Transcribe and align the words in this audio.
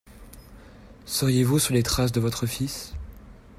Seriez-vous 1.05 1.59
sur 1.59 1.75
les 1.75 1.83
traces 1.83 2.11
de 2.11 2.19
votre 2.19 2.47
fils? 2.47 2.95